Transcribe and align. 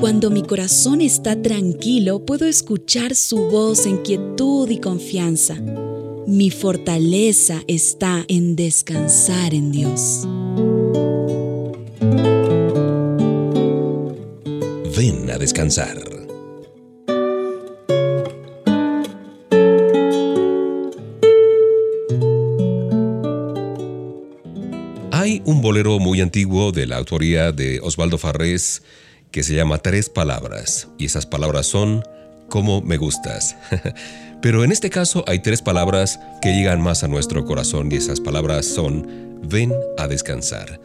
Cuando 0.00 0.30
mi 0.30 0.42
corazón 0.42 1.02
está 1.02 1.40
tranquilo, 1.42 2.24
puedo 2.24 2.46
escuchar 2.46 3.14
su 3.14 3.50
voz 3.50 3.84
en 3.84 3.98
quietud 3.98 4.70
y 4.70 4.80
confianza. 4.80 5.56
Mi 6.26 6.50
fortaleza 6.50 7.60
está 7.68 8.24
en 8.26 8.56
descansar 8.56 9.52
en 9.52 9.70
Dios. 9.70 10.26
Ven 14.96 15.30
a 15.30 15.36
descansar. 15.36 15.98
Hay 25.12 25.42
un 25.44 25.60
bolero 25.60 25.98
muy 25.98 26.22
antiguo 26.22 26.72
de 26.72 26.86
la 26.86 26.96
autoría 26.96 27.52
de 27.52 27.80
Osvaldo 27.80 28.16
Farrés 28.16 28.82
que 29.30 29.42
se 29.42 29.54
llama 29.54 29.78
Tres 29.78 30.08
Palabras, 30.08 30.88
y 30.98 31.06
esas 31.06 31.26
palabras 31.26 31.66
son 31.66 32.04
como 32.48 32.82
me 32.82 32.96
gustas. 32.96 33.56
Pero 34.42 34.64
en 34.64 34.72
este 34.72 34.90
caso 34.90 35.24
hay 35.26 35.40
tres 35.40 35.62
palabras 35.62 36.18
que 36.40 36.52
llegan 36.52 36.80
más 36.80 37.04
a 37.04 37.08
nuestro 37.08 37.44
corazón 37.44 37.92
y 37.92 37.96
esas 37.96 38.20
palabras 38.20 38.66
son 38.66 39.38
ven 39.42 39.72
a 39.98 40.08
descansar. 40.08 40.80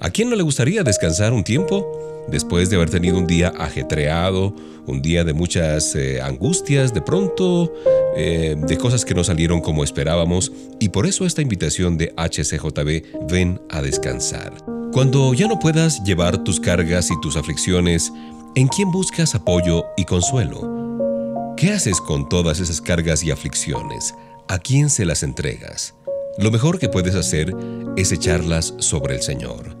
¿A 0.00 0.10
quién 0.10 0.28
no 0.28 0.36
le 0.36 0.42
gustaría 0.42 0.82
descansar 0.82 1.32
un 1.32 1.44
tiempo? 1.44 2.26
Después 2.28 2.68
de 2.68 2.76
haber 2.76 2.90
tenido 2.90 3.16
un 3.16 3.26
día 3.26 3.52
ajetreado, 3.56 4.54
un 4.86 5.00
día 5.00 5.24
de 5.24 5.32
muchas 5.32 5.94
eh, 5.94 6.20
angustias, 6.20 6.92
de 6.92 7.00
pronto, 7.00 7.72
eh, 8.16 8.56
de 8.58 8.76
cosas 8.76 9.04
que 9.04 9.14
no 9.14 9.22
salieron 9.22 9.60
como 9.60 9.84
esperábamos, 9.84 10.52
y 10.80 10.88
por 10.88 11.06
eso 11.06 11.24
esta 11.24 11.42
invitación 11.42 11.96
de 11.96 12.12
HCJB, 12.16 13.28
ven 13.30 13.60
a 13.70 13.80
descansar. 13.80 14.75
Cuando 14.96 15.34
ya 15.34 15.46
no 15.46 15.58
puedas 15.58 16.02
llevar 16.04 16.42
tus 16.42 16.58
cargas 16.58 17.10
y 17.10 17.20
tus 17.20 17.36
aflicciones, 17.36 18.10
¿en 18.54 18.66
quién 18.66 18.90
buscas 18.90 19.34
apoyo 19.34 19.84
y 19.94 20.06
consuelo? 20.06 21.54
¿Qué 21.54 21.72
haces 21.72 22.00
con 22.00 22.30
todas 22.30 22.60
esas 22.60 22.80
cargas 22.80 23.22
y 23.22 23.30
aflicciones? 23.30 24.14
¿A 24.48 24.58
quién 24.58 24.88
se 24.88 25.04
las 25.04 25.22
entregas? 25.22 25.94
Lo 26.38 26.50
mejor 26.50 26.78
que 26.78 26.88
puedes 26.88 27.14
hacer 27.14 27.54
es 27.98 28.10
echarlas 28.10 28.72
sobre 28.78 29.16
el 29.16 29.20
Señor. 29.20 29.76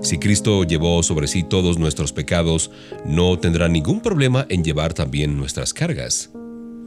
Si 0.00 0.16
Cristo 0.16 0.64
llevó 0.64 1.02
sobre 1.02 1.26
sí 1.26 1.42
todos 1.42 1.76
nuestros 1.78 2.14
pecados, 2.14 2.70
no 3.04 3.38
tendrá 3.38 3.68
ningún 3.68 4.00
problema 4.00 4.46
en 4.48 4.64
llevar 4.64 4.94
también 4.94 5.36
nuestras 5.36 5.74
cargas. 5.74 6.30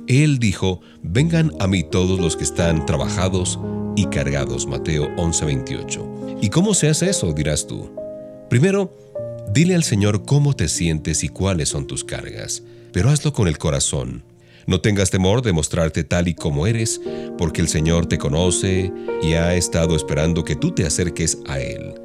Él 0.07 0.39
dijo, 0.39 0.81
vengan 1.03 1.51
a 1.59 1.67
mí 1.67 1.83
todos 1.83 2.19
los 2.19 2.37
que 2.37 2.43
están 2.43 2.87
trabajados 2.87 3.59
y 3.95 4.07
cargados. 4.07 4.65
Mateo 4.65 5.15
11:28. 5.17 6.16
¿Y 6.39 6.49
cómo 6.49 6.75
se 6.75 6.87
hace 6.87 7.09
eso? 7.09 7.33
dirás 7.33 7.65
tú. 7.65 7.89
Primero, 8.49 8.95
dile 9.51 9.73
al 9.73 9.83
Señor 9.83 10.23
cómo 10.23 10.55
te 10.55 10.67
sientes 10.67 11.23
y 11.23 11.29
cuáles 11.29 11.69
son 11.69 11.87
tus 11.87 12.03
cargas, 12.03 12.61
pero 12.93 13.09
hazlo 13.09 13.33
con 13.33 13.47
el 13.47 13.57
corazón. 13.57 14.23
No 14.67 14.79
tengas 14.79 15.09
temor 15.09 15.41
de 15.41 15.53
mostrarte 15.53 16.03
tal 16.03 16.27
y 16.27 16.35
como 16.35 16.67
eres, 16.67 17.01
porque 17.37 17.61
el 17.61 17.69
Señor 17.69 18.05
te 18.05 18.19
conoce 18.19 18.91
y 19.23 19.33
ha 19.33 19.55
estado 19.55 19.95
esperando 19.95 20.43
que 20.43 20.55
tú 20.55 20.71
te 20.71 20.85
acerques 20.85 21.39
a 21.47 21.59
Él. 21.59 21.95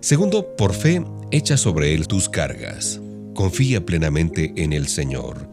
Segundo, 0.00 0.54
por 0.56 0.74
fe, 0.74 1.02
echa 1.30 1.56
sobre 1.56 1.94
Él 1.94 2.08
tus 2.08 2.28
cargas. 2.28 3.00
Confía 3.34 3.86
plenamente 3.86 4.52
en 4.56 4.74
el 4.74 4.88
Señor. 4.88 5.48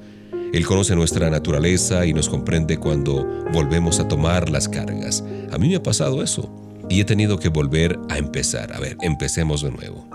Él 0.51 0.65
conoce 0.65 0.95
nuestra 0.95 1.29
naturaleza 1.29 2.05
y 2.05 2.13
nos 2.13 2.27
comprende 2.27 2.77
cuando 2.77 3.25
volvemos 3.53 3.99
a 3.99 4.07
tomar 4.07 4.49
las 4.49 4.67
cargas. 4.67 5.23
A 5.51 5.57
mí 5.57 5.69
me 5.69 5.75
ha 5.75 5.83
pasado 5.83 6.21
eso 6.21 6.68
y 6.89 6.99
he 6.99 7.05
tenido 7.05 7.39
que 7.39 7.49
volver 7.49 7.99
a 8.09 8.17
empezar. 8.17 8.73
A 8.73 8.79
ver, 8.79 8.97
empecemos 9.01 9.61
de 9.61 9.71
nuevo. 9.71 10.07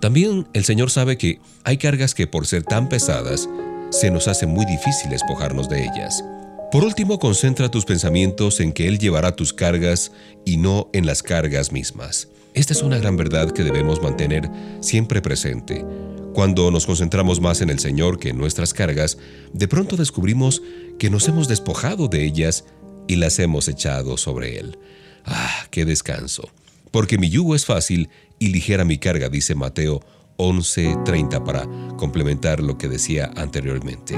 También 0.00 0.48
el 0.52 0.64
Señor 0.64 0.90
sabe 0.90 1.18
que 1.18 1.40
hay 1.64 1.76
cargas 1.76 2.14
que 2.14 2.26
por 2.26 2.46
ser 2.46 2.62
tan 2.62 2.88
pesadas 2.88 3.48
se 3.90 4.10
nos 4.10 4.28
hace 4.28 4.46
muy 4.46 4.64
difícil 4.64 5.10
despojarnos 5.10 5.68
de 5.68 5.84
ellas. 5.84 6.24
Por 6.72 6.84
último, 6.84 7.18
concentra 7.18 7.70
tus 7.70 7.84
pensamientos 7.84 8.60
en 8.60 8.72
que 8.72 8.86
Él 8.86 8.98
llevará 8.98 9.34
tus 9.34 9.52
cargas 9.52 10.12
y 10.44 10.56
no 10.56 10.88
en 10.92 11.04
las 11.04 11.22
cargas 11.22 11.72
mismas. 11.72 12.28
Esta 12.54 12.72
es 12.72 12.82
una 12.82 12.98
gran 12.98 13.16
verdad 13.16 13.50
que 13.50 13.64
debemos 13.64 14.00
mantener 14.02 14.48
siempre 14.80 15.20
presente. 15.20 15.84
Cuando 16.32 16.70
nos 16.70 16.86
concentramos 16.86 17.40
más 17.40 17.60
en 17.60 17.70
el 17.70 17.80
Señor 17.80 18.18
que 18.18 18.30
en 18.30 18.38
nuestras 18.38 18.72
cargas, 18.72 19.18
de 19.52 19.66
pronto 19.66 19.96
descubrimos 19.96 20.62
que 20.98 21.10
nos 21.10 21.26
hemos 21.26 21.48
despojado 21.48 22.06
de 22.06 22.24
ellas 22.24 22.64
y 23.08 23.16
las 23.16 23.38
hemos 23.40 23.66
echado 23.66 24.16
sobre 24.16 24.58
Él. 24.58 24.78
¡Ah, 25.24 25.66
qué 25.70 25.84
descanso! 25.84 26.48
Porque 26.90 27.18
mi 27.18 27.30
yugo 27.30 27.54
es 27.54 27.66
fácil 27.66 28.08
y 28.38 28.48
ligera 28.48 28.84
mi 28.84 28.98
carga, 28.98 29.28
dice 29.28 29.54
Mateo 29.54 30.00
11:30 30.38 31.44
para 31.44 31.66
complementar 31.96 32.60
lo 32.60 32.78
que 32.78 32.88
decía 32.88 33.30
anteriormente. 33.36 34.16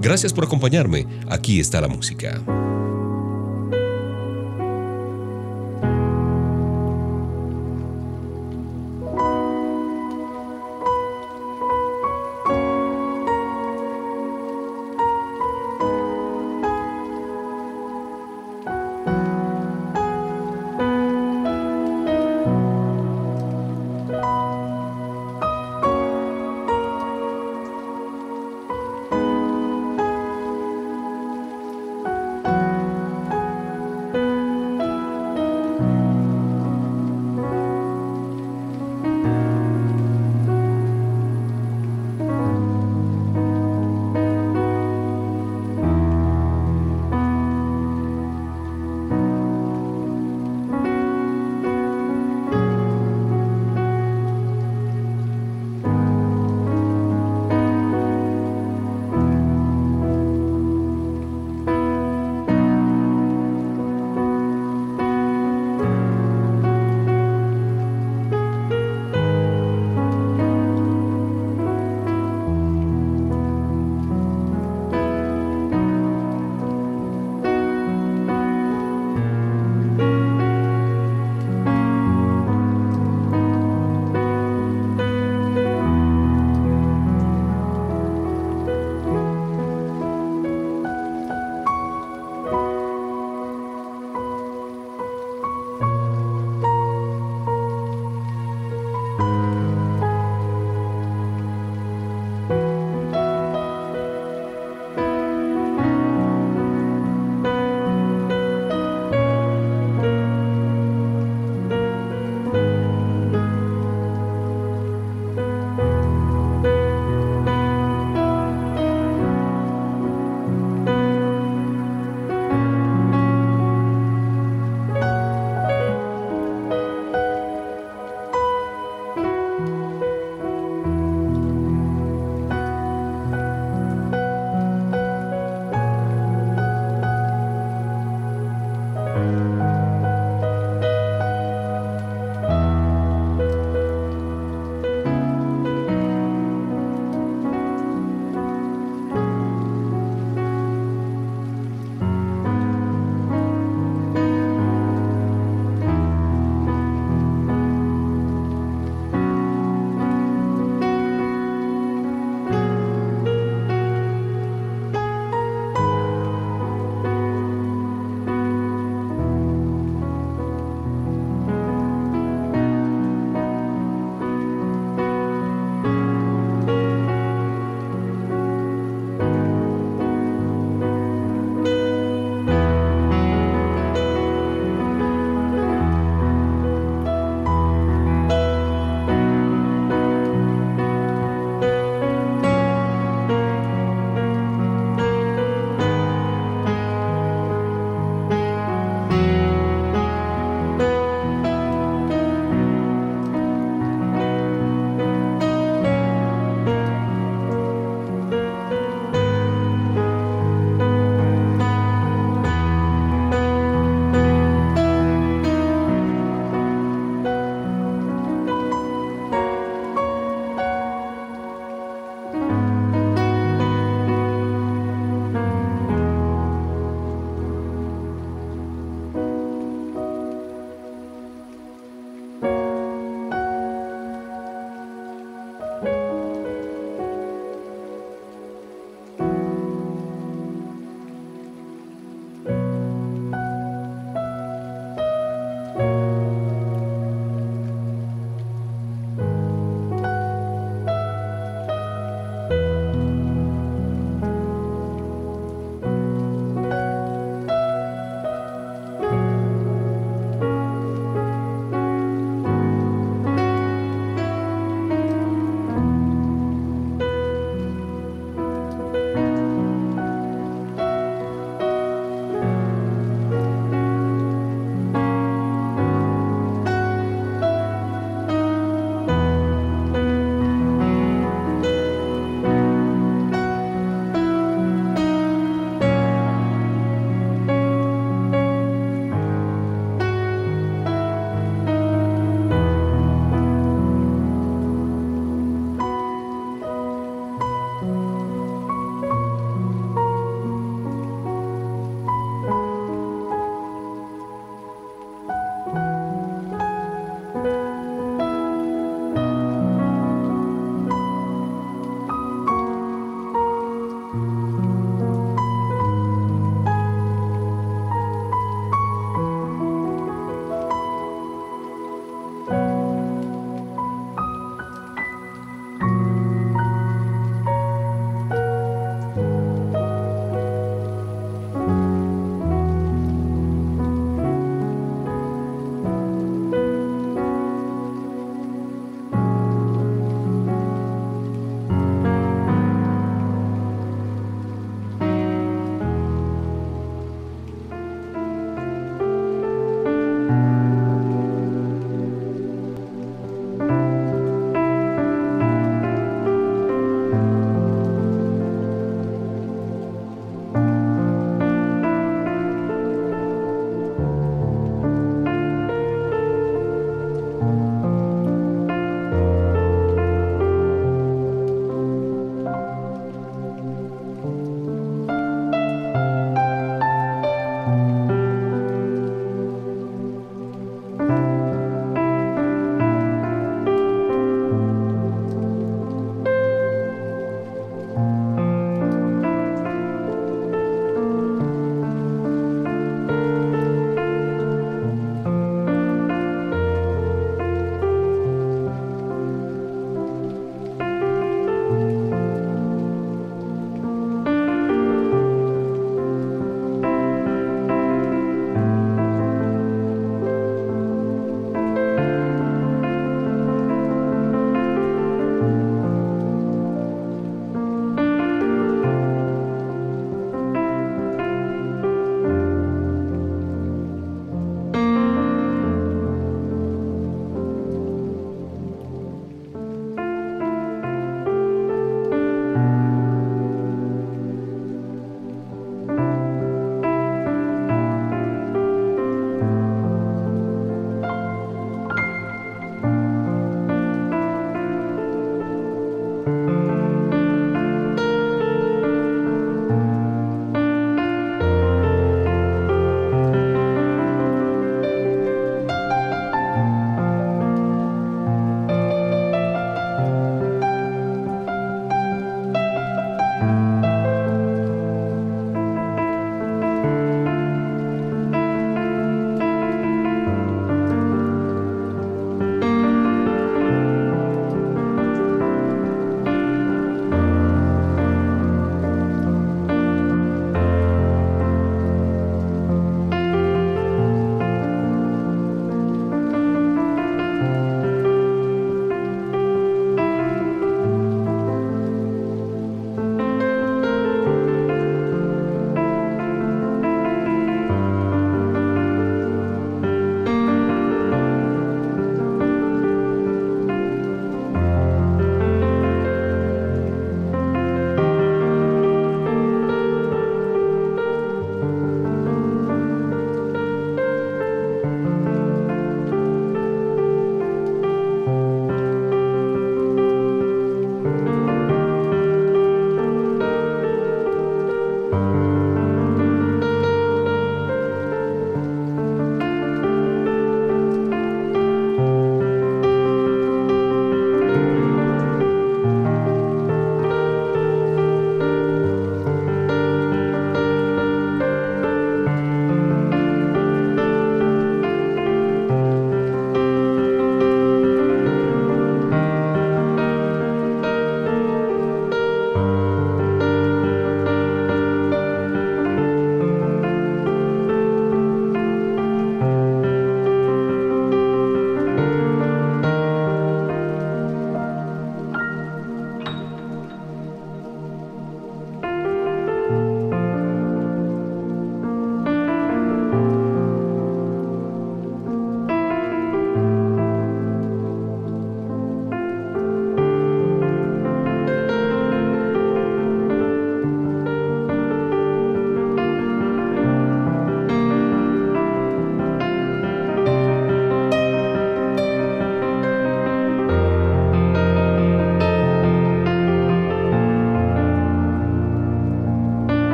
Gracias 0.00 0.32
por 0.32 0.44
acompañarme. 0.44 1.06
Aquí 1.28 1.60
está 1.60 1.80
la 1.80 1.88
música. 1.88 2.42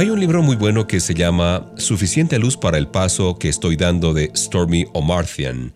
Hay 0.00 0.08
un 0.08 0.18
libro 0.18 0.42
muy 0.42 0.56
bueno 0.56 0.86
que 0.86 0.98
se 0.98 1.12
llama 1.12 1.70
Suficiente 1.76 2.38
luz 2.38 2.56
para 2.56 2.78
el 2.78 2.88
paso 2.88 3.38
que 3.38 3.50
estoy 3.50 3.76
dando 3.76 4.14
de 4.14 4.32
Stormy 4.34 4.86
O'Marthian, 4.94 5.74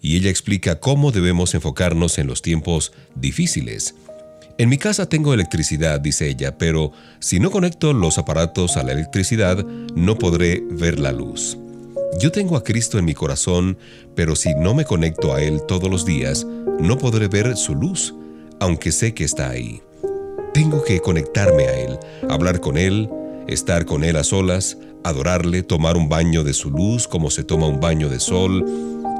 y 0.00 0.16
ella 0.16 0.30
explica 0.30 0.80
cómo 0.80 1.12
debemos 1.12 1.52
enfocarnos 1.54 2.16
en 2.16 2.28
los 2.28 2.40
tiempos 2.40 2.92
difíciles. 3.14 3.94
En 4.56 4.70
mi 4.70 4.78
casa 4.78 5.06
tengo 5.06 5.34
electricidad, 5.34 6.00
dice 6.00 6.30
ella, 6.30 6.56
pero 6.56 6.92
si 7.20 7.40
no 7.40 7.50
conecto 7.50 7.92
los 7.92 8.16
aparatos 8.16 8.78
a 8.78 8.84
la 8.84 8.92
electricidad, 8.92 9.62
no 9.94 10.16
podré 10.16 10.62
ver 10.70 10.98
la 10.98 11.12
luz. 11.12 11.58
Yo 12.18 12.32
tengo 12.32 12.56
a 12.56 12.64
Cristo 12.64 12.98
en 12.98 13.04
mi 13.04 13.12
corazón, 13.12 13.76
pero 14.14 14.34
si 14.34 14.54
no 14.54 14.72
me 14.72 14.86
conecto 14.86 15.34
a 15.34 15.42
Él 15.42 15.60
todos 15.68 15.90
los 15.90 16.06
días, 16.06 16.46
no 16.80 16.96
podré 16.96 17.28
ver 17.28 17.54
su 17.58 17.74
luz, 17.74 18.14
aunque 18.60 18.92
sé 18.92 19.12
que 19.12 19.24
está 19.24 19.50
ahí. 19.50 19.82
Tengo 20.54 20.82
que 20.82 21.00
conectarme 21.00 21.64
a 21.64 21.78
Él, 21.78 21.98
hablar 22.30 22.60
con 22.60 22.78
Él, 22.78 23.10
estar 23.48 23.84
con 23.86 24.04
Él 24.04 24.16
a 24.16 24.24
solas, 24.24 24.78
adorarle, 25.04 25.62
tomar 25.62 25.96
un 25.96 26.08
baño 26.08 26.44
de 26.44 26.52
su 26.52 26.70
luz 26.70 27.08
como 27.08 27.30
se 27.30 27.44
toma 27.44 27.66
un 27.66 27.80
baño 27.80 28.08
de 28.08 28.20
sol, 28.20 28.64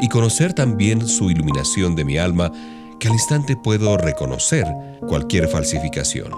y 0.01 0.09
conocer 0.09 0.53
también 0.53 1.07
su 1.07 1.31
iluminación 1.31 1.97
de 1.97 2.05
mi 2.05 2.19
alma, 2.19 2.53
que 3.01 3.09
al 3.09 3.15
instante 3.15 3.57
puedo 3.57 3.97
reconocer 3.97 4.67
cualquier 5.09 5.49
falsificación. 5.49 6.33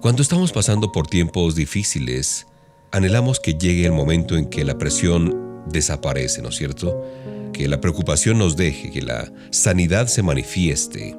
Cuando 0.00 0.22
estamos 0.22 0.52
pasando 0.52 0.92
por 0.92 1.06
tiempos 1.06 1.54
difíciles, 1.54 2.46
anhelamos 2.92 3.40
que 3.40 3.54
llegue 3.54 3.86
el 3.86 3.92
momento 3.92 4.36
en 4.36 4.46
que 4.46 4.64
la 4.64 4.78
presión 4.78 5.62
desaparece, 5.66 6.42
¿no 6.42 6.48
es 6.48 6.56
cierto? 6.56 7.04
Que 7.52 7.68
la 7.68 7.80
preocupación 7.80 8.38
nos 8.38 8.56
deje, 8.56 8.90
que 8.90 9.02
la 9.02 9.30
sanidad 9.50 10.06
se 10.06 10.22
manifieste, 10.22 11.16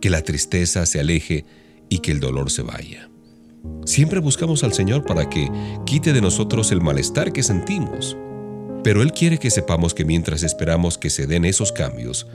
que 0.00 0.10
la 0.10 0.22
tristeza 0.22 0.86
se 0.86 1.00
aleje 1.00 1.44
y 1.88 2.00
que 2.00 2.12
el 2.12 2.20
dolor 2.20 2.50
se 2.50 2.62
vaya. 2.62 3.08
Siempre 3.86 4.18
buscamos 4.18 4.64
al 4.64 4.72
Señor 4.72 5.04
para 5.04 5.30
que 5.30 5.48
quite 5.86 6.12
de 6.12 6.20
nosotros 6.20 6.72
el 6.72 6.80
malestar 6.80 7.32
que 7.32 7.44
sentimos. 7.44 8.16
Pero 8.82 9.00
Él 9.00 9.12
quiere 9.12 9.38
que 9.38 9.50
sepamos 9.50 9.94
que 9.94 10.04
mientras 10.04 10.42
esperamos 10.42 10.98
que 10.98 11.08
se 11.08 11.28
den 11.28 11.44
esos 11.44 11.70
cambios, 11.70 12.26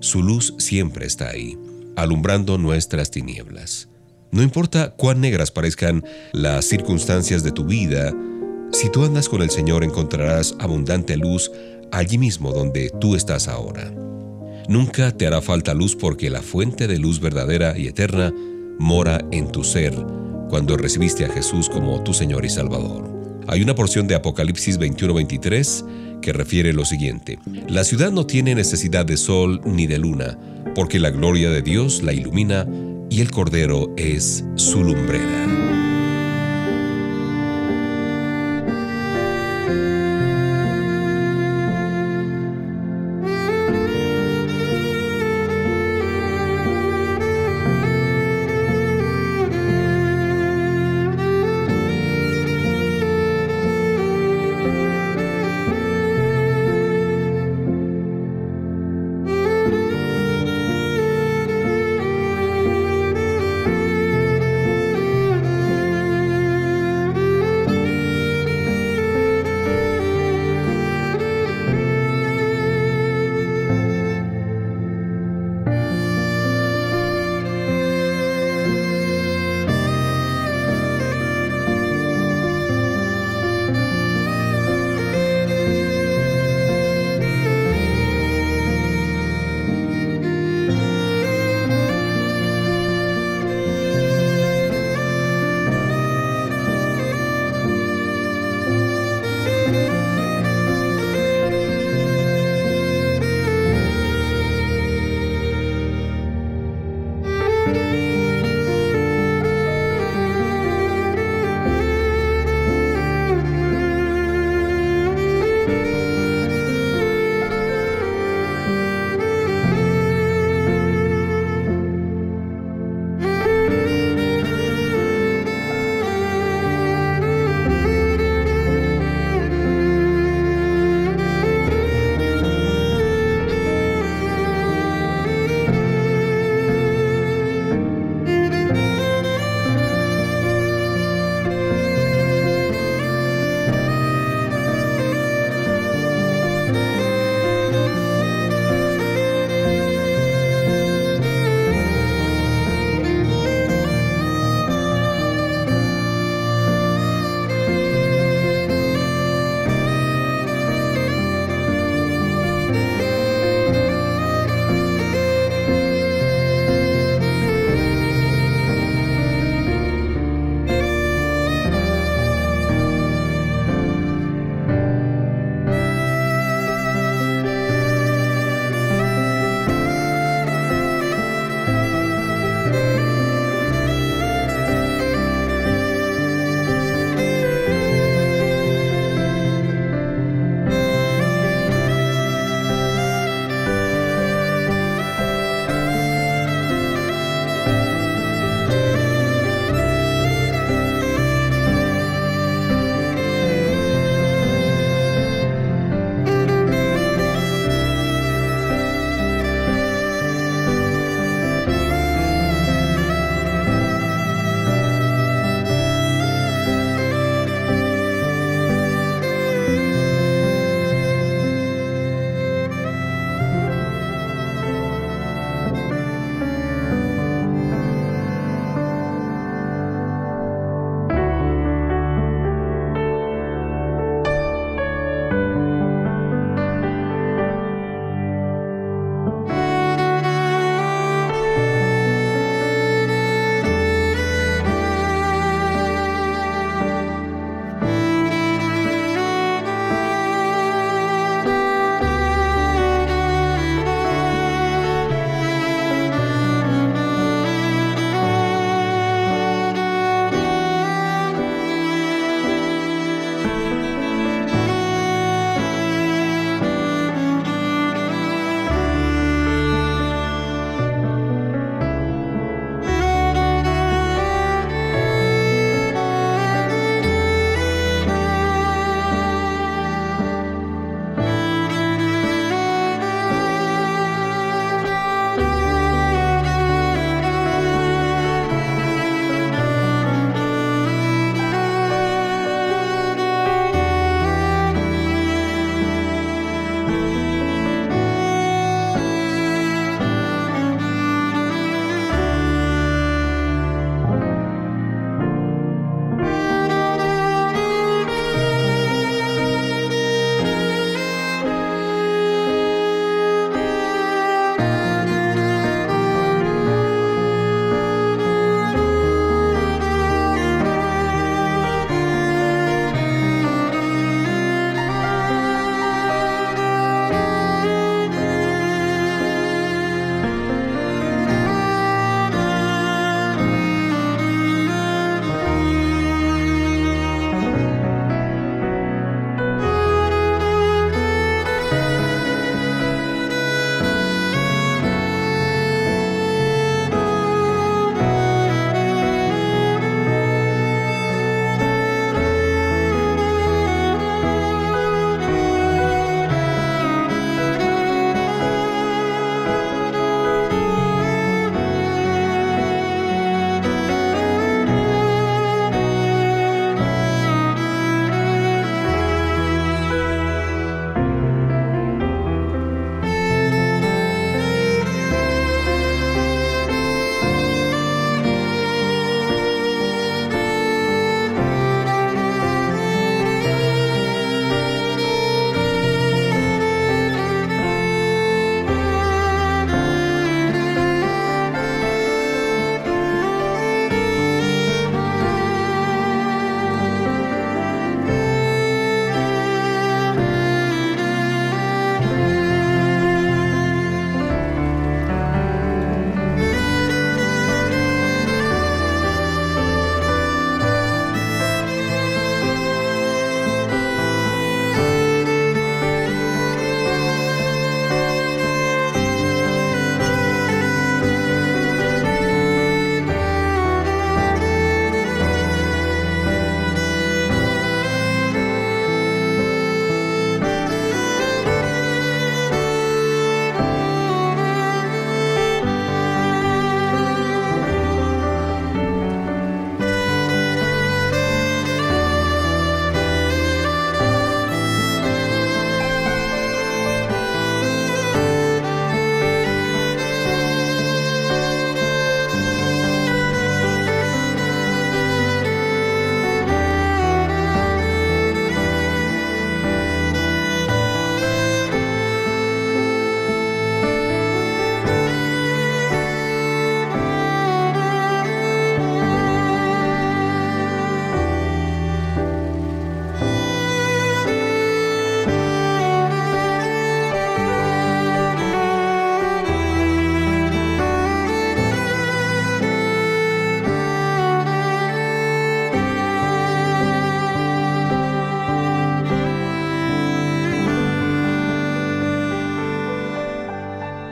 su 0.00 0.22
luz 0.22 0.54
siempre 0.58 1.06
está 1.06 1.28
ahí, 1.28 1.58
alumbrando 1.94 2.56
nuestras 2.56 3.10
tinieblas. 3.10 3.88
No 4.32 4.42
importa 4.42 4.94
cuán 4.96 5.20
negras 5.20 5.50
parezcan 5.50 6.04
las 6.32 6.64
circunstancias 6.64 7.42
de 7.42 7.52
tu 7.52 7.66
vida, 7.66 8.12
si 8.72 8.90
tú 8.90 9.04
andas 9.04 9.28
con 9.28 9.42
el 9.42 9.50
Señor 9.50 9.84
encontrarás 9.84 10.56
abundante 10.58 11.18
luz 11.18 11.52
allí 11.92 12.16
mismo 12.16 12.52
donde 12.52 12.90
tú 12.98 13.14
estás 13.14 13.46
ahora. 13.46 13.92
Nunca 14.68 15.12
te 15.12 15.26
hará 15.26 15.42
falta 15.42 15.74
luz 15.74 15.94
porque 15.94 16.30
la 16.30 16.42
fuente 16.42 16.86
de 16.86 16.98
luz 16.98 17.20
verdadera 17.20 17.78
y 17.78 17.88
eterna 17.88 18.32
mora 18.78 19.20
en 19.30 19.52
tu 19.52 19.62
ser 19.62 19.94
cuando 20.48 20.76
recibiste 20.76 21.24
a 21.24 21.28
Jesús 21.28 21.68
como 21.68 22.02
tu 22.02 22.14
Señor 22.14 22.44
y 22.44 22.50
Salvador. 22.50 23.12
Hay 23.46 23.62
una 23.62 23.74
porción 23.74 24.06
de 24.06 24.14
Apocalipsis 24.14 24.78
21-23 24.78 26.20
que 26.20 26.32
refiere 26.32 26.72
lo 26.72 26.84
siguiente. 26.84 27.38
La 27.68 27.84
ciudad 27.84 28.10
no 28.10 28.26
tiene 28.26 28.54
necesidad 28.54 29.04
de 29.04 29.16
sol 29.16 29.60
ni 29.64 29.86
de 29.86 29.98
luna, 29.98 30.38
porque 30.74 30.98
la 30.98 31.10
gloria 31.10 31.50
de 31.50 31.62
Dios 31.62 32.02
la 32.02 32.12
ilumina 32.12 32.66
y 33.10 33.20
el 33.20 33.30
Cordero 33.30 33.92
es 33.96 34.44
su 34.56 34.82
lumbrera. 34.82 35.63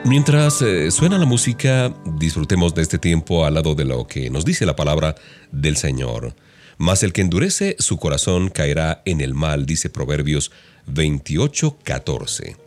Mientras 0.05 0.61
eh, 0.61 0.91
suena 0.91 1.17
la 1.17 1.25
música, 1.25 1.95
disfrutemos 2.17 2.75
de 2.75 2.81
este 2.81 2.99
tiempo 2.99 3.45
al 3.45 3.53
lado 3.53 3.73
de 3.73 3.85
lo 3.85 4.05
que 4.05 4.29
nos 4.29 4.43
dice 4.43 4.65
la 4.65 4.75
palabra 4.75 5.15
del 5.51 5.77
Señor. 5.77 6.35
Mas 6.77 7.03
el 7.03 7.13
que 7.13 7.21
endurece 7.21 7.77
su 7.79 7.97
corazón 7.97 8.49
caerá 8.49 9.01
en 9.05 9.21
el 9.21 9.33
mal, 9.33 9.65
dice 9.65 9.89
Proverbios 9.89 10.51
28:14. 10.87 12.57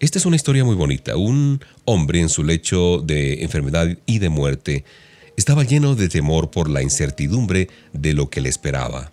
Esta 0.00 0.18
es 0.18 0.24
una 0.24 0.36
historia 0.36 0.64
muy 0.64 0.76
bonita. 0.76 1.16
Un 1.16 1.60
hombre 1.84 2.20
en 2.20 2.30
su 2.30 2.42
lecho 2.42 3.02
de 3.04 3.42
enfermedad 3.42 3.98
y 4.06 4.18
de 4.18 4.30
muerte 4.30 4.84
estaba 5.36 5.64
lleno 5.64 5.94
de 5.94 6.08
temor 6.08 6.50
por 6.50 6.70
la 6.70 6.82
incertidumbre 6.82 7.68
de 7.92 8.14
lo 8.14 8.30
que 8.30 8.40
le 8.40 8.48
esperaba. 8.48 9.12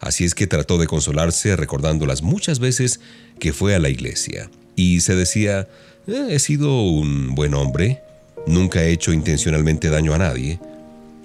Así 0.00 0.24
es 0.24 0.34
que 0.34 0.46
trató 0.46 0.78
de 0.78 0.86
consolarse 0.86 1.56
recordando 1.56 2.06
las 2.06 2.22
muchas 2.22 2.58
veces 2.58 3.00
que 3.38 3.52
fue 3.52 3.74
a 3.74 3.78
la 3.78 3.90
iglesia. 3.90 4.50
Y 4.76 5.00
se 5.00 5.14
decía, 5.14 5.68
eh, 6.06 6.28
he 6.30 6.38
sido 6.38 6.82
un 6.82 7.34
buen 7.34 7.54
hombre, 7.54 8.02
nunca 8.46 8.82
he 8.82 8.92
hecho 8.92 9.12
intencionalmente 9.12 9.88
daño 9.88 10.14
a 10.14 10.18
nadie. 10.18 10.58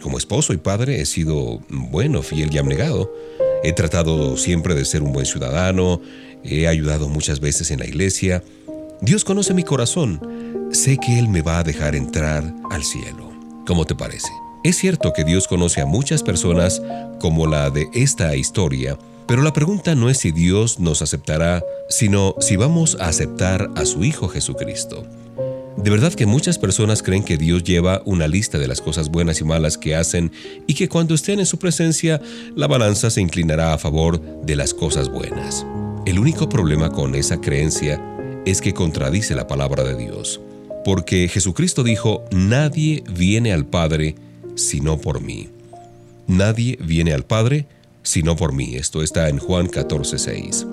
Como 0.01 0.17
esposo 0.17 0.53
y 0.53 0.57
padre 0.57 1.01
he 1.01 1.05
sido 1.05 1.61
bueno, 1.69 2.21
fiel 2.21 2.53
y 2.53 2.57
abnegado. 2.57 3.11
He 3.63 3.73
tratado 3.73 4.37
siempre 4.37 4.75
de 4.75 4.85
ser 4.85 5.01
un 5.01 5.13
buen 5.13 5.25
ciudadano, 5.25 6.01
he 6.43 6.67
ayudado 6.67 7.09
muchas 7.09 7.39
veces 7.39 7.71
en 7.71 7.79
la 7.79 7.87
iglesia. 7.87 8.43
Dios 9.01 9.23
conoce 9.23 9.53
mi 9.53 9.63
corazón, 9.63 10.69
sé 10.71 10.97
que 10.97 11.17
Él 11.17 11.27
me 11.27 11.41
va 11.41 11.59
a 11.59 11.63
dejar 11.63 11.95
entrar 11.95 12.53
al 12.69 12.83
cielo. 12.83 13.31
¿Cómo 13.65 13.85
te 13.85 13.95
parece? 13.95 14.29
Es 14.63 14.77
cierto 14.77 15.13
que 15.13 15.23
Dios 15.23 15.47
conoce 15.47 15.81
a 15.81 15.85
muchas 15.85 16.23
personas 16.23 16.81
como 17.19 17.47
la 17.47 17.69
de 17.69 17.87
esta 17.93 18.35
historia, 18.35 18.97
pero 19.27 19.41
la 19.41 19.53
pregunta 19.53 19.93
no 19.93 20.09
es 20.09 20.19
si 20.19 20.31
Dios 20.31 20.79
nos 20.79 21.01
aceptará, 21.01 21.63
sino 21.89 22.35
si 22.39 22.55
vamos 22.55 22.97
a 22.99 23.07
aceptar 23.07 23.69
a 23.75 23.85
su 23.85 24.03
Hijo 24.03 24.29
Jesucristo. 24.29 25.05
De 25.77 25.91
verdad 25.91 26.13
que 26.13 26.25
muchas 26.25 26.57
personas 26.57 27.03
creen 27.03 27.23
que 27.23 27.37
Dios 27.37 27.63
lleva 27.63 28.01
una 28.05 28.27
lista 28.27 28.57
de 28.57 28.67
las 28.67 28.81
cosas 28.81 29.09
buenas 29.09 29.41
y 29.41 29.43
malas 29.43 29.77
que 29.77 29.95
hacen 29.95 30.31
y 30.65 30.73
que 30.73 30.89
cuando 30.89 31.13
estén 31.13 31.39
en 31.39 31.45
su 31.45 31.59
presencia 31.59 32.19
la 32.55 32.67
balanza 32.67 33.09
se 33.09 33.21
inclinará 33.21 33.73
a 33.73 33.77
favor 33.77 34.19
de 34.43 34.55
las 34.55 34.73
cosas 34.73 35.09
buenas. 35.09 35.65
El 36.05 36.19
único 36.19 36.49
problema 36.49 36.89
con 36.89 37.13
esa 37.13 37.39
creencia 37.39 38.01
es 38.45 38.61
que 38.61 38.73
contradice 38.73 39.35
la 39.35 39.45
palabra 39.45 39.83
de 39.83 39.95
Dios, 39.95 40.41
porque 40.83 41.27
Jesucristo 41.27 41.83
dijo, 41.83 42.23
nadie 42.31 43.03
viene 43.09 43.53
al 43.53 43.65
Padre 43.65 44.15
sino 44.55 44.97
por 44.97 45.21
mí. 45.21 45.49
Nadie 46.25 46.77
viene 46.81 47.13
al 47.13 47.23
Padre 47.23 47.67
sino 48.03 48.35
por 48.35 48.53
mí. 48.53 48.75
Esto 48.75 49.03
está 49.03 49.29
en 49.29 49.39
Juan 49.39 49.67
14:6. 49.67 50.65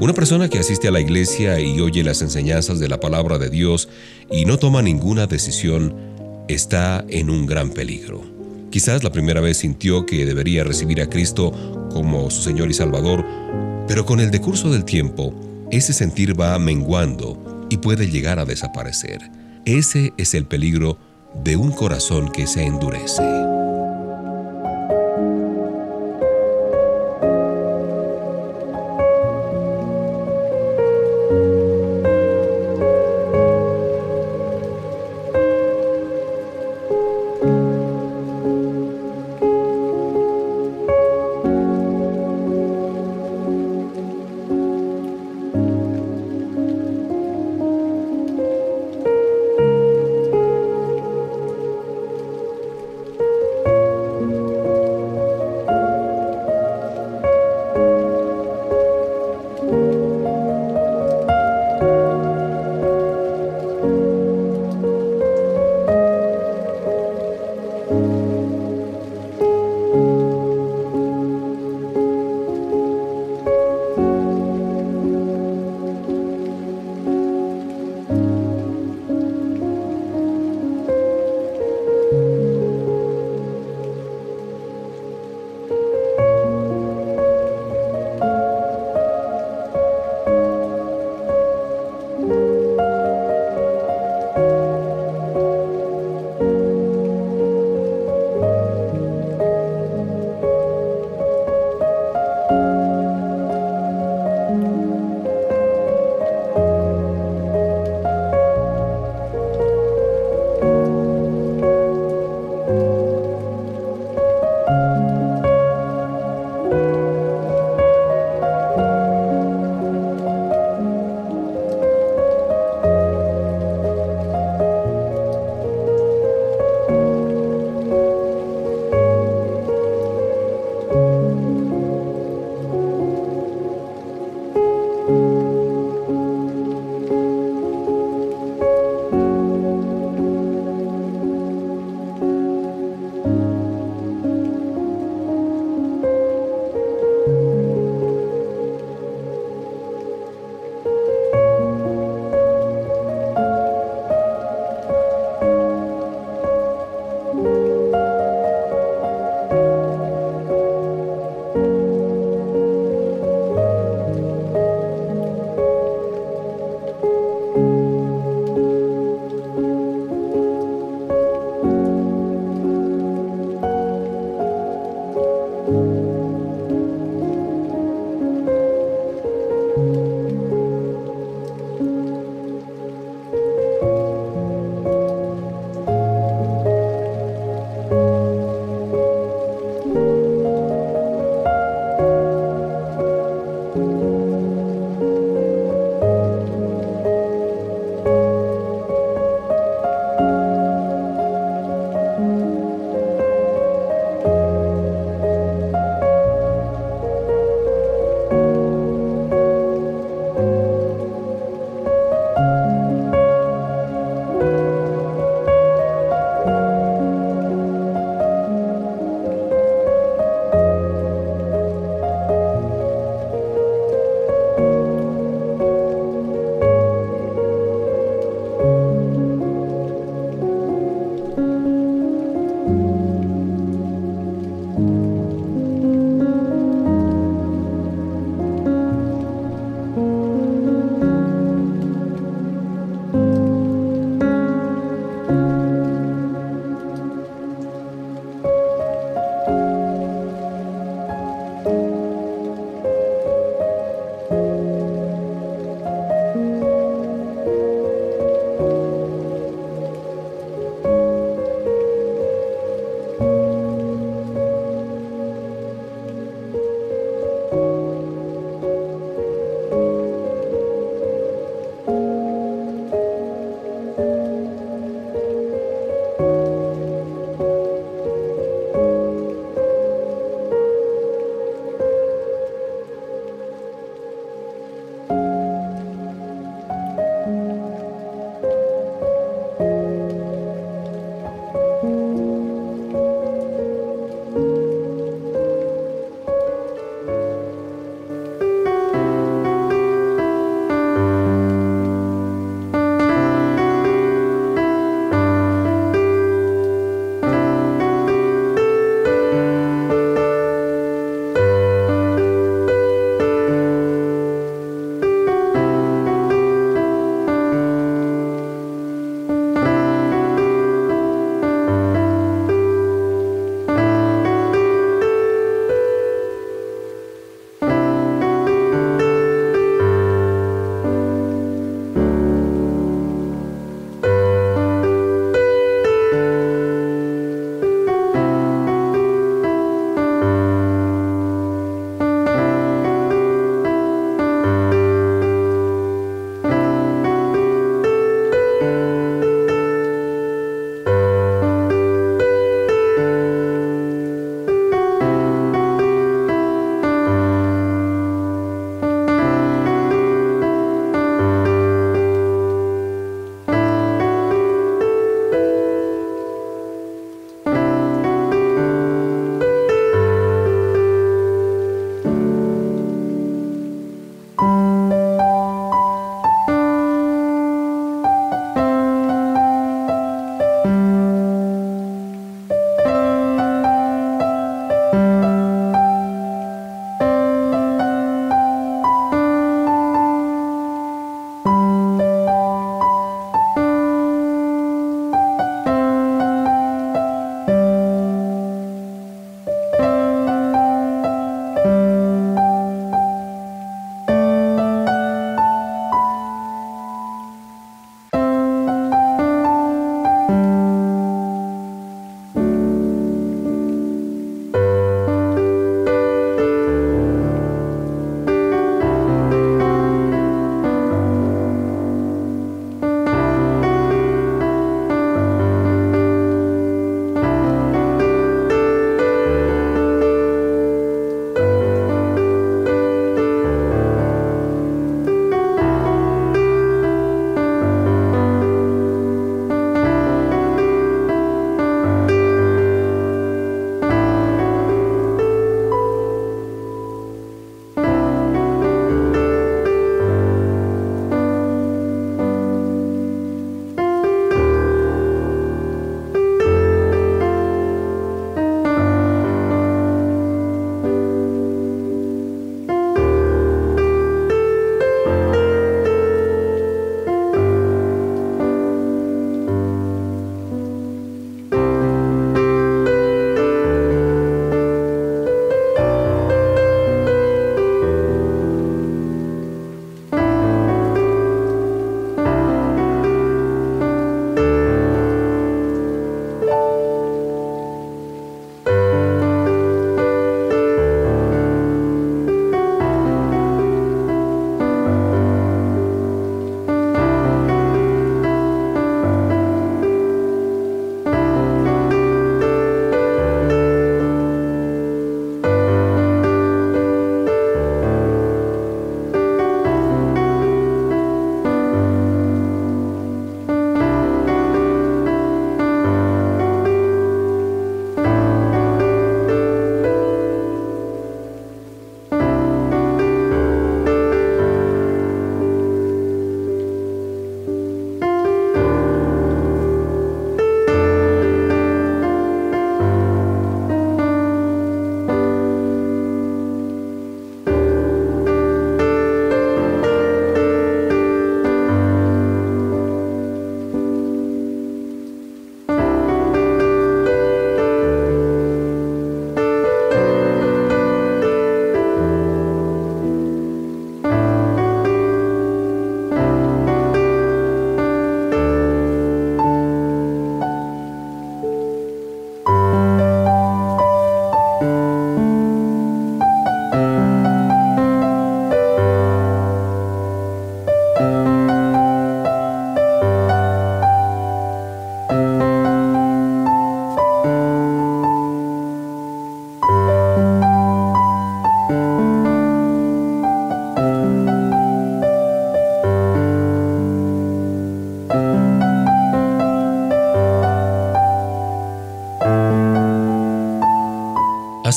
Una 0.00 0.12
persona 0.12 0.48
que 0.48 0.60
asiste 0.60 0.86
a 0.86 0.92
la 0.92 1.00
iglesia 1.00 1.58
y 1.58 1.80
oye 1.80 2.04
las 2.04 2.22
enseñanzas 2.22 2.78
de 2.78 2.88
la 2.88 3.00
palabra 3.00 3.38
de 3.38 3.50
Dios 3.50 3.88
y 4.30 4.44
no 4.44 4.56
toma 4.56 4.80
ninguna 4.80 5.26
decisión 5.26 5.94
está 6.48 7.04
en 7.08 7.30
un 7.30 7.46
gran 7.46 7.70
peligro. 7.70 8.22
Quizás 8.70 9.02
la 9.02 9.10
primera 9.10 9.40
vez 9.40 9.58
sintió 9.58 10.06
que 10.06 10.24
debería 10.24 10.62
recibir 10.62 11.00
a 11.00 11.08
Cristo 11.08 11.52
como 11.92 12.30
su 12.30 12.42
Señor 12.42 12.70
y 12.70 12.74
Salvador, 12.74 13.24
pero 13.88 14.06
con 14.06 14.20
el 14.20 14.30
decurso 14.30 14.70
del 14.70 14.84
tiempo, 14.84 15.34
ese 15.70 15.92
sentir 15.92 16.38
va 16.38 16.58
menguando 16.58 17.66
y 17.70 17.78
puede 17.78 18.08
llegar 18.08 18.38
a 18.38 18.44
desaparecer. 18.44 19.18
Ese 19.64 20.12
es 20.16 20.34
el 20.34 20.46
peligro 20.46 20.98
de 21.42 21.56
un 21.56 21.72
corazón 21.72 22.30
que 22.30 22.46
se 22.46 22.64
endurece. 22.64 23.57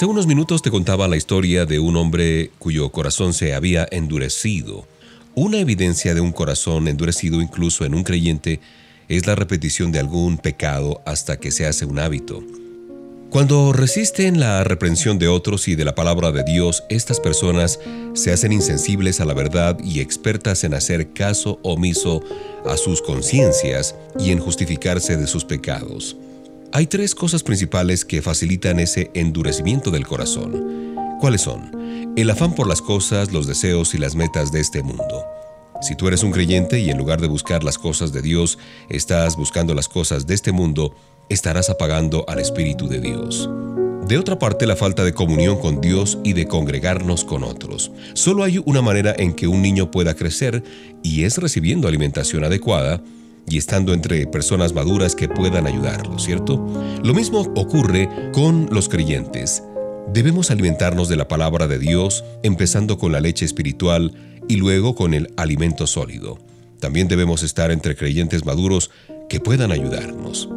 Hace 0.01 0.09
unos 0.09 0.25
minutos 0.25 0.63
te 0.63 0.71
contaba 0.71 1.07
la 1.07 1.15
historia 1.15 1.67
de 1.67 1.77
un 1.77 1.95
hombre 1.95 2.49
cuyo 2.57 2.91
corazón 2.91 3.33
se 3.33 3.53
había 3.53 3.87
endurecido. 3.91 4.87
Una 5.35 5.59
evidencia 5.59 6.15
de 6.15 6.21
un 6.21 6.31
corazón 6.31 6.87
endurecido 6.87 7.39
incluso 7.39 7.85
en 7.85 7.93
un 7.93 8.01
creyente 8.01 8.61
es 9.09 9.27
la 9.27 9.35
repetición 9.35 9.91
de 9.91 9.99
algún 9.99 10.39
pecado 10.39 11.03
hasta 11.05 11.37
que 11.37 11.51
se 11.51 11.67
hace 11.67 11.85
un 11.85 11.99
hábito. 11.99 12.43
Cuando 13.29 13.73
resisten 13.73 14.39
la 14.39 14.63
reprensión 14.63 15.19
de 15.19 15.27
otros 15.27 15.67
y 15.67 15.75
de 15.75 15.85
la 15.85 15.93
palabra 15.93 16.31
de 16.31 16.45
Dios, 16.45 16.83
estas 16.89 17.19
personas 17.19 17.79
se 18.15 18.33
hacen 18.33 18.53
insensibles 18.53 19.21
a 19.21 19.25
la 19.25 19.35
verdad 19.35 19.77
y 19.83 19.99
expertas 19.99 20.63
en 20.63 20.73
hacer 20.73 21.13
caso 21.13 21.59
omiso 21.61 22.23
a 22.65 22.75
sus 22.75 23.03
conciencias 23.03 23.95
y 24.17 24.31
en 24.31 24.39
justificarse 24.39 25.15
de 25.15 25.27
sus 25.27 25.45
pecados. 25.45 26.17
Hay 26.73 26.87
tres 26.87 27.15
cosas 27.15 27.43
principales 27.43 28.05
que 28.05 28.21
facilitan 28.21 28.79
ese 28.79 29.11
endurecimiento 29.13 29.91
del 29.91 30.07
corazón. 30.07 30.95
¿Cuáles 31.19 31.41
son? 31.41 32.13
El 32.15 32.29
afán 32.29 32.55
por 32.55 32.65
las 32.65 32.81
cosas, 32.81 33.33
los 33.33 33.45
deseos 33.45 33.93
y 33.93 33.97
las 33.97 34.15
metas 34.15 34.53
de 34.53 34.61
este 34.61 34.81
mundo. 34.81 35.25
Si 35.81 35.97
tú 35.97 36.07
eres 36.07 36.23
un 36.23 36.31
creyente 36.31 36.79
y 36.79 36.89
en 36.89 36.97
lugar 36.97 37.19
de 37.19 37.27
buscar 37.27 37.65
las 37.65 37.77
cosas 37.77 38.13
de 38.13 38.21
Dios, 38.21 38.57
estás 38.87 39.35
buscando 39.35 39.73
las 39.73 39.89
cosas 39.89 40.27
de 40.27 40.33
este 40.33 40.53
mundo, 40.53 40.95
estarás 41.27 41.69
apagando 41.69 42.23
al 42.29 42.39
Espíritu 42.39 42.87
de 42.87 43.01
Dios. 43.01 43.49
De 44.07 44.17
otra 44.17 44.39
parte, 44.39 44.65
la 44.65 44.77
falta 44.77 45.03
de 45.03 45.13
comunión 45.13 45.59
con 45.59 45.81
Dios 45.81 46.19
y 46.23 46.31
de 46.31 46.47
congregarnos 46.47 47.25
con 47.25 47.43
otros. 47.43 47.91
Solo 48.13 48.45
hay 48.45 48.63
una 48.65 48.81
manera 48.81 49.13
en 49.17 49.33
que 49.33 49.47
un 49.47 49.61
niño 49.61 49.91
pueda 49.91 50.15
crecer 50.15 50.63
y 51.03 51.23
es 51.25 51.37
recibiendo 51.37 51.89
alimentación 51.89 52.45
adecuada 52.45 53.01
y 53.47 53.57
estando 53.57 53.93
entre 53.93 54.27
personas 54.27 54.73
maduras 54.73 55.15
que 55.15 55.27
puedan 55.27 55.67
ayudarlo, 55.67 56.19
¿cierto? 56.19 56.55
Lo 57.03 57.13
mismo 57.13 57.41
ocurre 57.55 58.09
con 58.33 58.67
los 58.71 58.89
creyentes. 58.89 59.63
Debemos 60.13 60.51
alimentarnos 60.51 61.09
de 61.09 61.15
la 61.15 61.27
palabra 61.27 61.67
de 61.67 61.79
Dios, 61.79 62.23
empezando 62.43 62.97
con 62.97 63.11
la 63.11 63.21
leche 63.21 63.45
espiritual 63.45 64.13
y 64.47 64.57
luego 64.57 64.95
con 64.95 65.13
el 65.13 65.33
alimento 65.37 65.87
sólido. 65.87 66.37
También 66.79 67.07
debemos 67.07 67.43
estar 67.43 67.71
entre 67.71 67.95
creyentes 67.95 68.45
maduros 68.45 68.89
que 69.29 69.39
puedan 69.39 69.71
ayudarnos. 69.71 70.49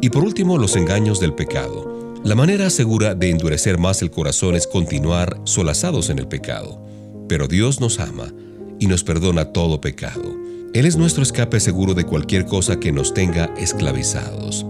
Y 0.00 0.10
por 0.10 0.24
último, 0.24 0.56
los 0.56 0.76
engaños 0.76 1.20
del 1.20 1.34
pecado. 1.34 2.14
La 2.24 2.34
manera 2.34 2.70
segura 2.70 3.14
de 3.14 3.30
endurecer 3.30 3.78
más 3.78 4.00
el 4.00 4.10
corazón 4.10 4.54
es 4.54 4.66
continuar 4.66 5.40
solazados 5.44 6.08
en 6.08 6.18
el 6.18 6.28
pecado. 6.28 6.80
Pero 7.28 7.48
Dios 7.48 7.80
nos 7.80 7.98
ama 8.00 8.32
y 8.78 8.86
nos 8.86 9.04
perdona 9.04 9.52
todo 9.52 9.80
pecado. 9.80 10.34
Él 10.74 10.86
es 10.86 10.96
nuestro 10.96 11.22
escape 11.22 11.60
seguro 11.60 11.94
de 11.94 12.04
cualquier 12.04 12.46
cosa 12.46 12.80
que 12.80 12.90
nos 12.90 13.14
tenga 13.14 13.44
esclavizados. 13.56 14.66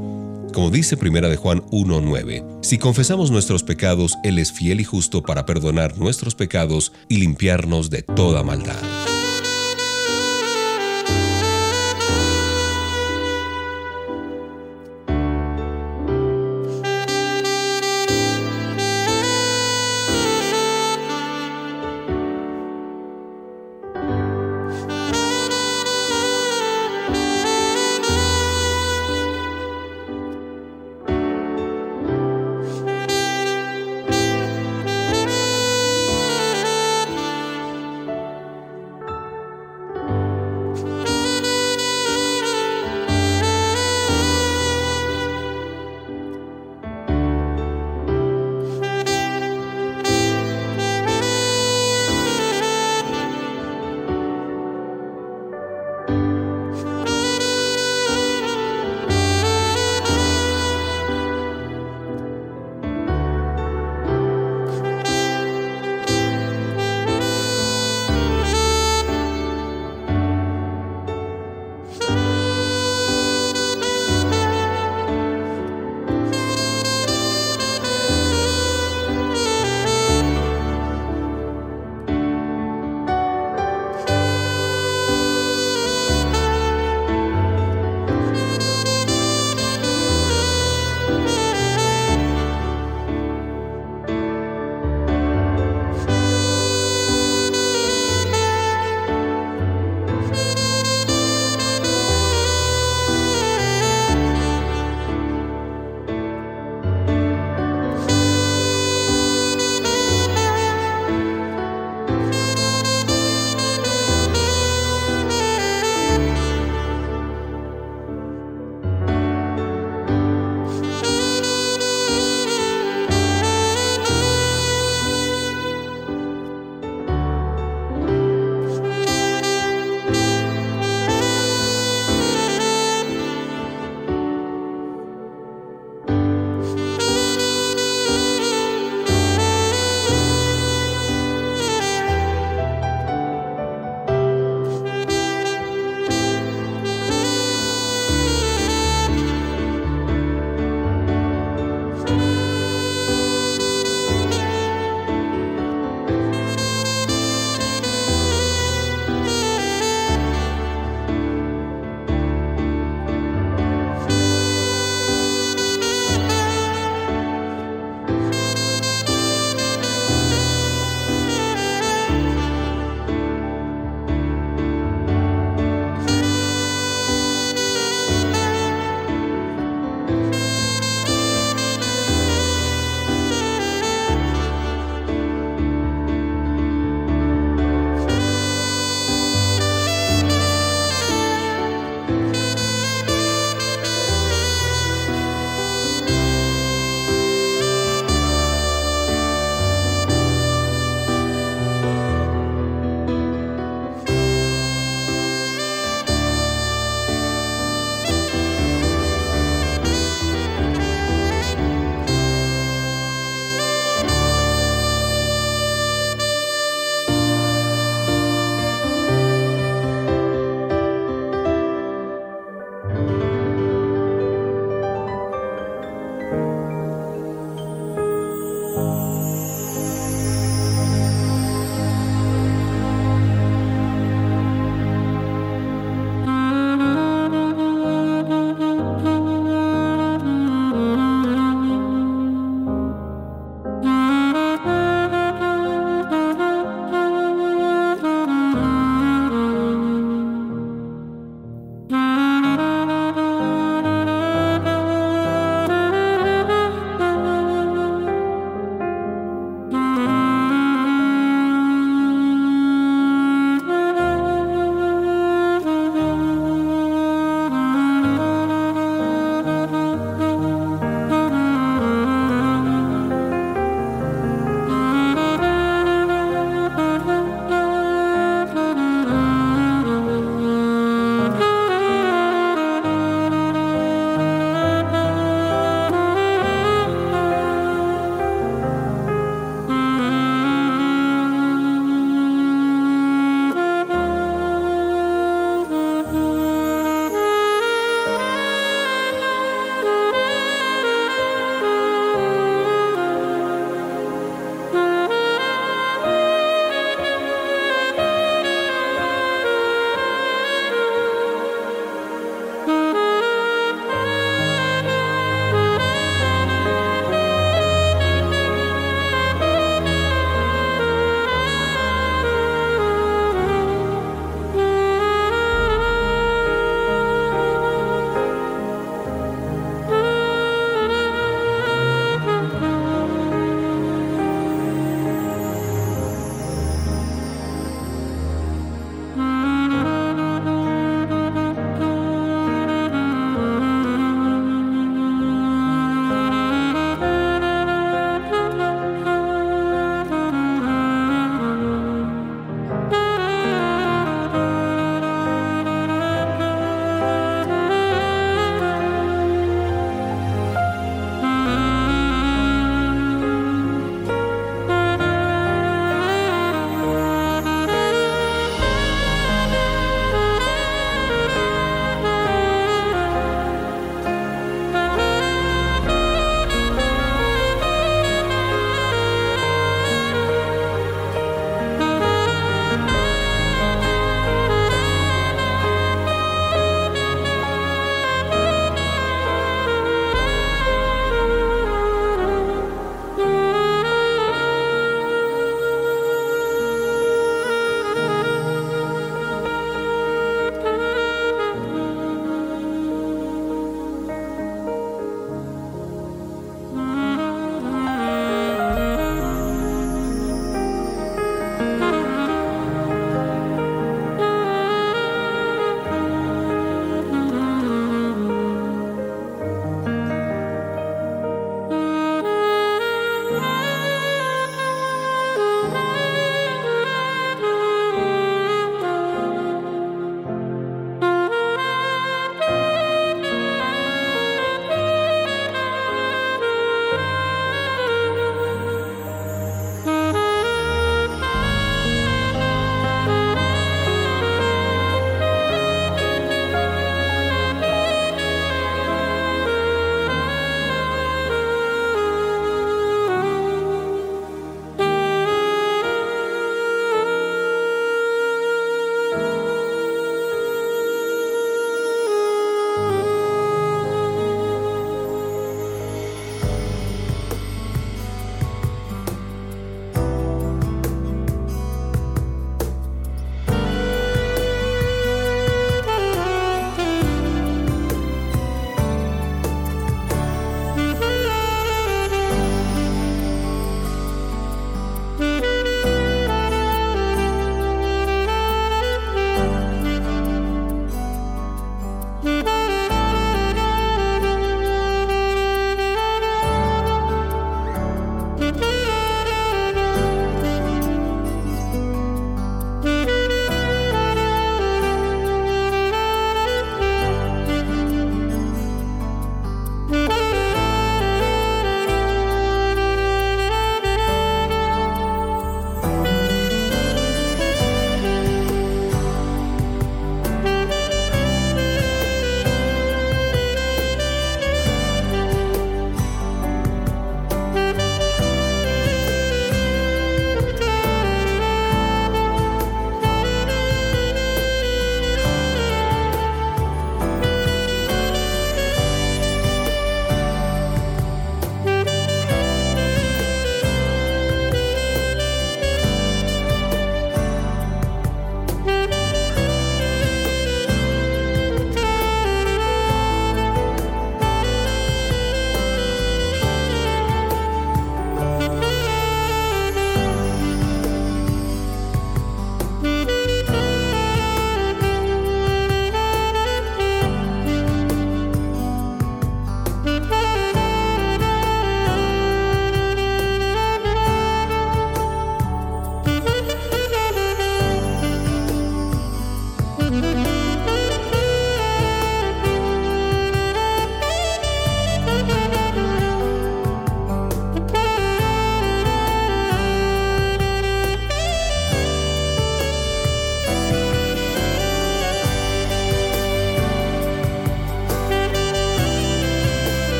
Como 0.52 0.70
dice 0.70 0.98
Primera 0.98 1.30
de 1.30 1.36
Juan 1.36 1.62
1:9, 1.70 2.44
si 2.60 2.76
confesamos 2.76 3.30
nuestros 3.30 3.62
pecados, 3.62 4.14
Él 4.22 4.38
es 4.38 4.52
fiel 4.52 4.82
y 4.82 4.84
justo 4.84 5.22
para 5.22 5.46
perdonar 5.46 5.96
nuestros 5.96 6.34
pecados 6.34 6.92
y 7.08 7.16
limpiarnos 7.16 7.88
de 7.88 8.02
toda 8.02 8.42
maldad. 8.42 9.13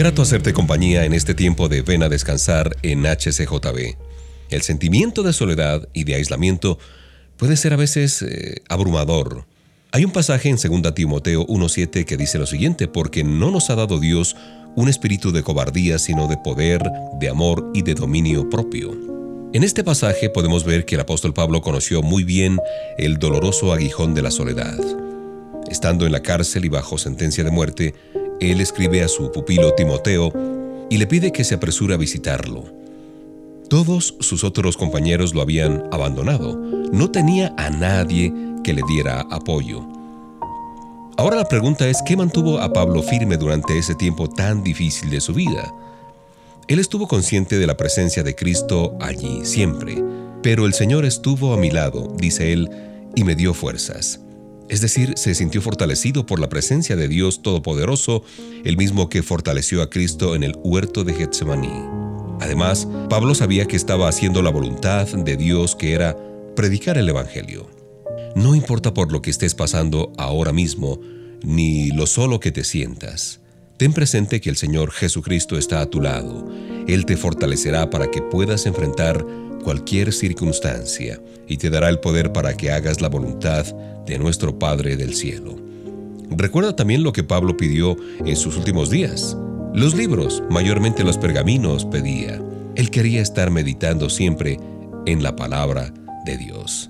Grato 0.00 0.22
hacerte 0.22 0.54
compañía 0.54 1.04
en 1.04 1.12
este 1.12 1.34
tiempo 1.34 1.68
de 1.68 1.82
ven 1.82 2.02
a 2.02 2.08
descansar 2.08 2.74
en 2.82 3.04
HCJB. 3.04 3.96
El 4.48 4.62
sentimiento 4.62 5.22
de 5.22 5.34
soledad 5.34 5.90
y 5.92 6.04
de 6.04 6.14
aislamiento 6.14 6.78
puede 7.36 7.54
ser 7.58 7.74
a 7.74 7.76
veces 7.76 8.22
eh, 8.22 8.62
abrumador. 8.70 9.44
Hay 9.92 10.06
un 10.06 10.10
pasaje 10.10 10.48
en 10.48 10.56
2 10.56 10.94
Timoteo 10.94 11.46
1.7 11.46 12.06
que 12.06 12.16
dice 12.16 12.38
lo 12.38 12.46
siguiente, 12.46 12.88
porque 12.88 13.24
no 13.24 13.50
nos 13.50 13.68
ha 13.68 13.74
dado 13.74 14.00
Dios 14.00 14.36
un 14.74 14.88
espíritu 14.88 15.32
de 15.32 15.42
cobardía, 15.42 15.98
sino 15.98 16.28
de 16.28 16.38
poder, 16.38 16.80
de 17.20 17.28
amor 17.28 17.70
y 17.74 17.82
de 17.82 17.92
dominio 17.92 18.48
propio. 18.48 18.96
En 19.52 19.64
este 19.64 19.84
pasaje 19.84 20.30
podemos 20.30 20.64
ver 20.64 20.86
que 20.86 20.94
el 20.94 21.02
apóstol 21.02 21.34
Pablo 21.34 21.60
conoció 21.60 22.00
muy 22.00 22.24
bien 22.24 22.58
el 22.96 23.18
doloroso 23.18 23.70
aguijón 23.70 24.14
de 24.14 24.22
la 24.22 24.30
soledad. 24.30 24.78
Estando 25.70 26.06
en 26.06 26.12
la 26.12 26.22
cárcel 26.22 26.64
y 26.64 26.70
bajo 26.70 26.96
sentencia 26.96 27.44
de 27.44 27.50
muerte, 27.50 27.94
él 28.40 28.60
escribe 28.60 29.02
a 29.02 29.08
su 29.08 29.30
pupilo 29.30 29.74
Timoteo 29.74 30.32
y 30.88 30.98
le 30.98 31.06
pide 31.06 31.32
que 31.32 31.44
se 31.44 31.54
apresure 31.54 31.94
a 31.94 31.98
visitarlo. 31.98 32.64
Todos 33.68 34.16
sus 34.18 34.42
otros 34.42 34.76
compañeros 34.76 35.32
lo 35.34 35.42
habían 35.42 35.84
abandonado. 35.92 36.56
No 36.92 37.10
tenía 37.10 37.54
a 37.56 37.70
nadie 37.70 38.32
que 38.64 38.72
le 38.72 38.82
diera 38.88 39.20
apoyo. 39.30 39.86
Ahora 41.16 41.36
la 41.36 41.44
pregunta 41.44 41.86
es, 41.86 42.02
¿qué 42.02 42.16
mantuvo 42.16 42.58
a 42.58 42.72
Pablo 42.72 43.02
firme 43.02 43.36
durante 43.36 43.78
ese 43.78 43.94
tiempo 43.94 44.28
tan 44.28 44.64
difícil 44.64 45.10
de 45.10 45.20
su 45.20 45.34
vida? 45.34 45.72
Él 46.66 46.78
estuvo 46.78 47.06
consciente 47.06 47.58
de 47.58 47.66
la 47.66 47.76
presencia 47.76 48.22
de 48.22 48.34
Cristo 48.34 48.96
allí 49.00 49.44
siempre, 49.44 50.02
pero 50.42 50.66
el 50.66 50.72
Señor 50.72 51.04
estuvo 51.04 51.52
a 51.52 51.56
mi 51.56 51.70
lado, 51.70 52.12
dice 52.16 52.52
él, 52.52 52.70
y 53.14 53.24
me 53.24 53.34
dio 53.34 53.54
fuerzas. 53.54 54.20
Es 54.70 54.80
decir, 54.80 55.14
se 55.16 55.34
sintió 55.34 55.60
fortalecido 55.60 56.26
por 56.26 56.38
la 56.38 56.48
presencia 56.48 56.94
de 56.94 57.08
Dios 57.08 57.42
Todopoderoso, 57.42 58.22
el 58.64 58.76
mismo 58.76 59.08
que 59.08 59.24
fortaleció 59.24 59.82
a 59.82 59.90
Cristo 59.90 60.36
en 60.36 60.44
el 60.44 60.54
huerto 60.62 61.02
de 61.02 61.12
Getsemaní. 61.12 61.72
Además, 62.40 62.86
Pablo 63.08 63.34
sabía 63.34 63.66
que 63.66 63.74
estaba 63.74 64.08
haciendo 64.08 64.42
la 64.42 64.50
voluntad 64.50 65.08
de 65.08 65.36
Dios 65.36 65.74
que 65.74 65.92
era 65.92 66.16
predicar 66.54 66.98
el 66.98 67.08
Evangelio. 67.08 67.68
No 68.36 68.54
importa 68.54 68.94
por 68.94 69.10
lo 69.10 69.20
que 69.22 69.30
estés 69.30 69.56
pasando 69.56 70.12
ahora 70.16 70.52
mismo, 70.52 71.00
ni 71.42 71.90
lo 71.90 72.06
solo 72.06 72.38
que 72.38 72.52
te 72.52 72.62
sientas. 72.62 73.40
Ten 73.76 73.92
presente 73.92 74.40
que 74.40 74.50
el 74.50 74.56
Señor 74.56 74.92
Jesucristo 74.92 75.58
está 75.58 75.80
a 75.80 75.86
tu 75.86 76.00
lado. 76.00 76.48
Él 76.86 77.06
te 77.06 77.16
fortalecerá 77.16 77.90
para 77.90 78.08
que 78.08 78.22
puedas 78.22 78.66
enfrentar 78.66 79.26
cualquier 79.60 80.12
circunstancia 80.12 81.20
y 81.46 81.56
te 81.56 81.70
dará 81.70 81.88
el 81.88 82.00
poder 82.00 82.32
para 82.32 82.56
que 82.56 82.70
hagas 82.70 83.00
la 83.00 83.08
voluntad 83.08 83.64
de 84.06 84.18
nuestro 84.18 84.58
Padre 84.58 84.96
del 84.96 85.14
cielo. 85.14 85.56
Recuerda 86.30 86.76
también 86.76 87.02
lo 87.02 87.12
que 87.12 87.24
Pablo 87.24 87.56
pidió 87.56 87.96
en 88.24 88.36
sus 88.36 88.56
últimos 88.56 88.90
días. 88.90 89.36
Los 89.74 89.94
libros, 89.94 90.42
mayormente 90.50 91.04
los 91.04 91.18
pergaminos, 91.18 91.84
pedía. 91.84 92.40
Él 92.76 92.90
quería 92.90 93.20
estar 93.20 93.50
meditando 93.50 94.08
siempre 94.08 94.58
en 95.06 95.22
la 95.22 95.36
palabra 95.36 95.92
de 96.24 96.36
Dios. 96.36 96.89